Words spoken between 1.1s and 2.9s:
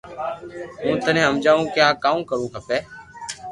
ھمجاو ڪي ڪاو ڪرو کپي